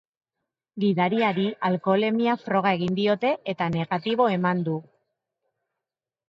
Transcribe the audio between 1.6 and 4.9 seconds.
alkoholemia froga egin diote eta negatibo eman du.